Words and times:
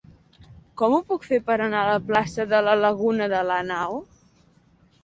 Com 0.81 0.95
ho 0.95 1.01
puc 1.11 1.27
fer 1.31 1.39
per 1.51 1.57
anar 1.67 1.83
a 1.83 1.91
la 1.91 2.01
plaça 2.09 2.47
de 2.55 2.63
la 2.71 2.75
Laguna 2.81 3.31
de 3.37 3.45
Lanao? 3.53 4.03